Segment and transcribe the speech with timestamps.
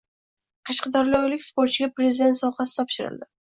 [0.69, 3.33] Qashqadaryolik sportchiga Prezident sovg‘asi topshirildi